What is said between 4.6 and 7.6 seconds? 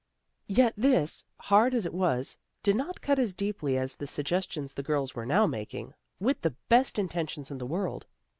the girls were now making, with the best intentions in